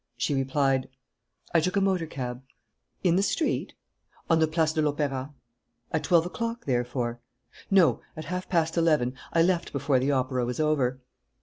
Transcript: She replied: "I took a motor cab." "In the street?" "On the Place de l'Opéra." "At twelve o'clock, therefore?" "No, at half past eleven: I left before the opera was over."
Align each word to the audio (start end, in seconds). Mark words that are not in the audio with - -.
She 0.17 0.33
replied: 0.33 0.89
"I 1.53 1.59
took 1.59 1.75
a 1.75 1.79
motor 1.79 2.07
cab." 2.07 2.41
"In 3.03 3.17
the 3.17 3.21
street?" 3.21 3.75
"On 4.31 4.39
the 4.39 4.47
Place 4.47 4.73
de 4.73 4.81
l'Opéra." 4.81 5.31
"At 5.91 6.03
twelve 6.05 6.25
o'clock, 6.25 6.65
therefore?" 6.65 7.19
"No, 7.69 8.01
at 8.17 8.25
half 8.25 8.49
past 8.49 8.77
eleven: 8.77 9.13
I 9.31 9.43
left 9.43 9.71
before 9.71 9.99
the 9.99 10.11
opera 10.11 10.43
was 10.43 10.59
over." 10.59 11.01